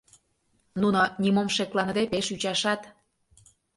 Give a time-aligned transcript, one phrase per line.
[0.81, 2.81] Нуно, нимом шекланыде, пеш ӱчашат.